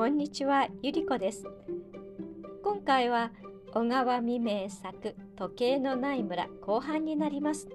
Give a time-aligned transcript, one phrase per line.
[0.00, 1.44] こんにちは、ゆりこです。
[2.64, 3.32] 今回は
[3.70, 7.68] 小川未明作時計のない村後半になります。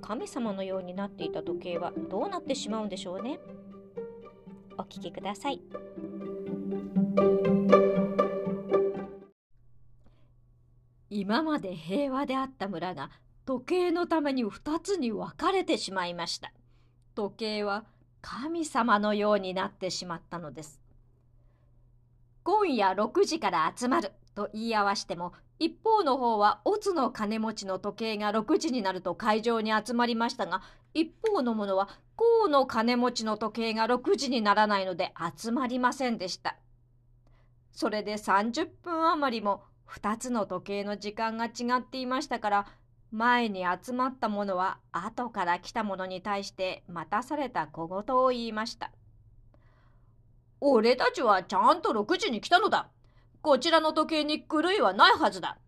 [0.00, 3.38] 神様のようになっていた時計はどうなってしまうんでしょうね。
[4.76, 5.62] お聞きください。
[11.10, 13.12] 今まで平和であった村が
[13.46, 16.52] 時計のために2つに分かれてしまいました。
[17.14, 17.84] 時計は
[18.20, 20.87] 神様のようになってしまったのです。
[22.50, 30.62] 今夜6時から集まると言い合わしても一方の方はオツの金持ちの時計が6時になると会場に集まりましたが
[30.94, 36.56] 一方の者は甲の金持ちの時計が6時にならないので集まりませんでした。
[37.70, 42.66] それで30分余りも2つの時計の時間が違っていましたから
[43.10, 48.90] 前に集まった者は後から来た者に対して待たされた小言を言いました。
[50.60, 52.88] 俺たちはちゃんと6時に来たのだ。
[53.42, 55.58] こちらの時計に狂いはないはずだ。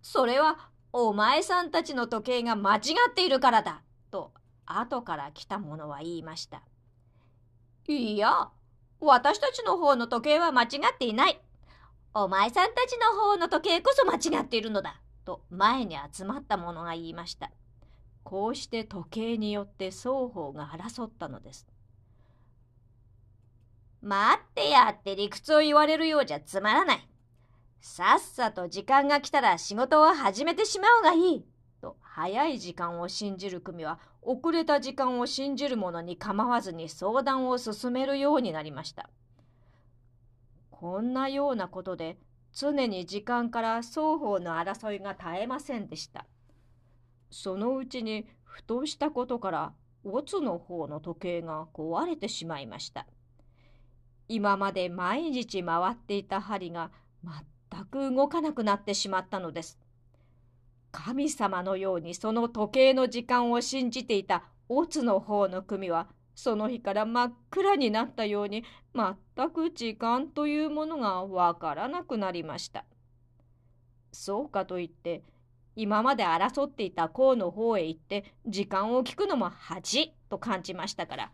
[0.00, 2.80] それはお前さんたちの時計が間違
[3.10, 3.82] っているからだ。
[4.10, 4.32] と
[4.66, 6.62] 後から来た者は言いました。
[7.88, 8.50] いや、
[9.00, 11.40] 私たちの方の時計は間違っていない。
[12.14, 15.00] お前さんたちの方の時計こそ間違っているのだ。
[15.24, 17.50] と前に集まった者が言いました。
[18.22, 21.66] こうして時計によって双方が争ったのです。
[24.02, 27.08] 待ってやって理屈を言われるようじゃつまらない。
[27.80, 31.46] さっさと時間が来たら仕事を始めてしまうがいい。
[31.80, 39.08] と早い時間を信じる組は遅れた時間を信じる者に構わずに相談を進めるようになりました。
[40.70, 42.18] こんなようなことで
[42.52, 46.26] 常に時間から双方の争いが絶えませんでした。
[47.30, 49.72] そのうちにふとしたことから
[50.04, 53.06] オツの方の時計が壊れてしまいました。
[54.34, 56.90] 今まで毎日回っていた針が
[57.22, 59.78] 全く動かなくなってしまったのです。
[60.90, 68.64] 神様のようにその時計の時間を信じていたオツの方の組はその日から真っ暗になったように
[68.94, 72.86] 全く時間というものがわからなくなりました。
[74.12, 75.22] そうかといって
[75.76, 81.32] 今まで争っていた甲の方へ行って時間を聞くのも恥と感じましたから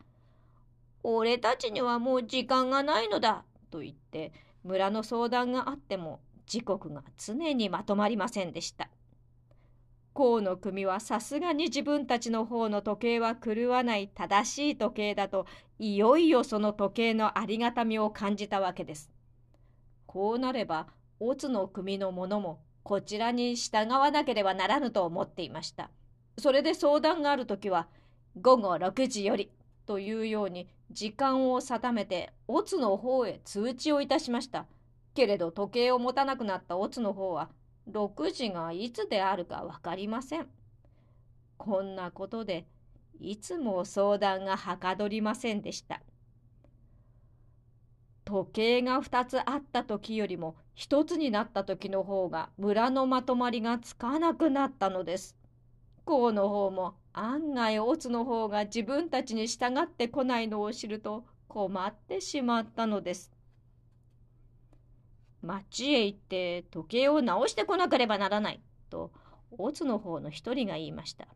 [1.10, 4.30] 俺たちにはもう時間がないのだと言って
[4.62, 8.90] 村の相談があっても時刻が常にまとまりませんでした。
[10.14, 15.46] 河の組はさすがに自分たちの方の時計は狂わない正しい時計だと
[15.78, 19.10] いよいよその時計のありがたみを感じたわけです。
[20.04, 20.88] こうなれば
[21.20, 25.90] オツの組の者もこちらに従わなければならぬと思っていました。
[26.36, 27.88] それで相談がある時は
[28.38, 29.50] 午後6時より
[29.88, 34.66] というように時間を定めてオツの方へ通知をいたしました。
[35.14, 37.48] けれど時計を持たなくなったオツの方は
[37.90, 40.46] 6時がいつであるか分かりません。
[41.56, 42.66] こんなことで
[43.18, 46.02] いつも相談がはかどりませんでした。
[48.26, 55.37] 時計が2つあった時よりも1つになった時の方が村のまとまりがつかなくなったのです。
[56.08, 63.30] こうの方も案外オツの方が自分たちに従ってこないのを知ると困ってしまったのです。
[65.42, 69.12] 町へ行って時計を直してこなければならないと
[69.50, 71.28] オツの方の一人が言いました。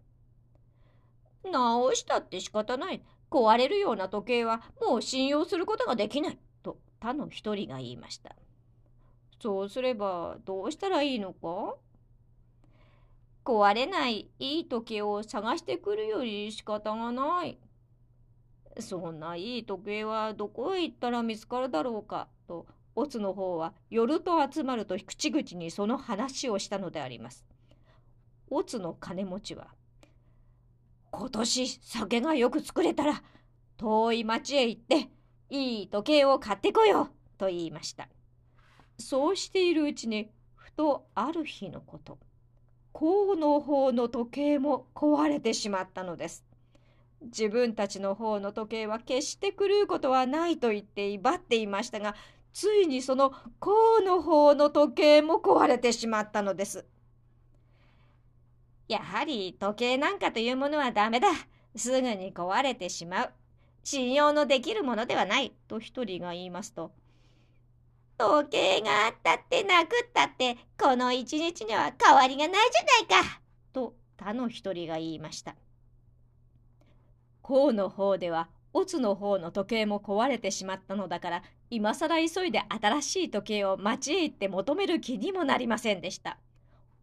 [1.45, 3.03] 直したって仕方ない。
[3.31, 6.39] 壊れるような時計はもう信用することができない。
[6.63, 8.35] と他の一人が言いました。
[9.39, 11.75] そうすればどうしたらいいのか？
[13.45, 17.59] 壊れないいい時計を探してくるより仕方がない。
[18.79, 22.29] そんないい時計はどこへ行ったら見つかるだろうか？
[22.47, 27.45] とオツの方は夜と集まると口々にその話をしたのであります。
[28.49, 29.69] オツの金持ちは、
[31.11, 33.23] 今年酒がよく作れたら
[33.77, 35.09] 遠い町へ行って
[35.51, 37.09] いい時計を買ってこよう
[37.39, 38.09] と言いました。
[38.99, 42.19] そうしているうちにふとある日のこと、
[42.93, 46.45] 甲の方の時計も壊れてしまったのです。
[47.23, 52.17] 自分たちの方の時計は決して狂うことはないと言って威張っていましたが
[52.53, 56.85] ついにその甲の方の時計も壊れてしまったのです。
[58.89, 61.29] やはり時計なんかというものはダメだ。
[61.75, 63.31] すぐに壊れてしまう。
[63.85, 65.55] 信用のできるものではない。
[65.67, 66.93] と一人が言いますと、
[68.19, 72.71] 時計があったってなくったって、この一日には変わりがない
[73.09, 73.41] じゃないか。
[73.73, 75.57] と他の一人が言いました。
[77.43, 86.39] 甲の方ではオツの方の時計も壊れてしまったのだから今更急いで新しい時計を町へ行って求める気にもなりませんでした。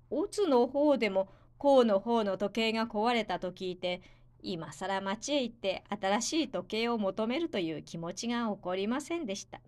[0.09, 4.01] オツの方でも甲の方の時計が壊れたと聞いて
[4.41, 9.59] 今更町へ行って新しい時計を求めるという気持ちが起こりませんでした。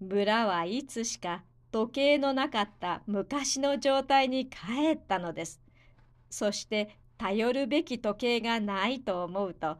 [0.00, 5.60] 村はいつしか時計のなかった昔の状態に帰ったのです。
[6.30, 9.76] そして頼るべき時計がないと思うと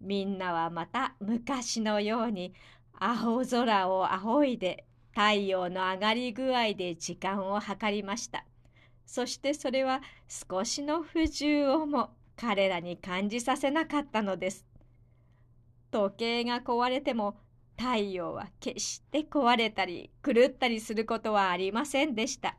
[0.00, 2.54] みんなはまた昔のように
[2.98, 8.44] 青空を仰いで太陽の上がり具合で時間を計りました。
[9.06, 14.64] そしてそれは少しの不自由をも彼らに感じさせなかったのです。
[15.90, 17.36] 時計が壊れても
[17.80, 22.54] 太陽は決して壊れたり狂ったりすることはありませんでした。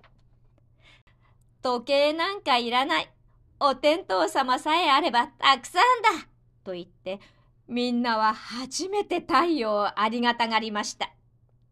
[1.62, 3.10] 時計なんかいらない。
[3.60, 6.28] お天道様さえあればたくさんだ
[6.64, 7.20] と言って
[7.68, 11.12] みんなは初めて太陽をありがたがりました。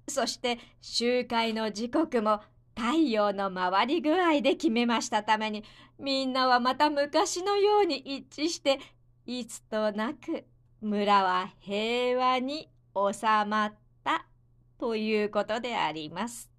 [0.07, 2.41] そして集会の時刻も
[2.75, 5.63] 太陽の回り具合で決めましたために
[5.97, 8.79] みんなはまた昔のように一致して
[9.25, 10.45] いつとなく
[10.81, 14.25] 村は平和に収まった
[14.77, 16.49] ということであります。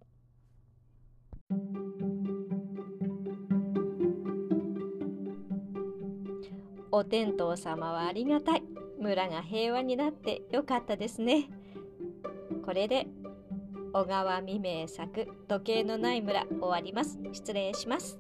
[6.93, 8.63] お天道様はありがたい。
[8.99, 11.49] 村が平和になってよかったですね。
[12.65, 13.07] これで
[13.93, 17.19] 小川未明作時計のない村終わります。
[17.33, 18.19] 失礼します。